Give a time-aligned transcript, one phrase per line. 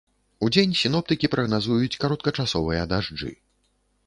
[0.45, 3.31] Удзень сіноптыкі прагназуюць кароткачасовыя дажджы.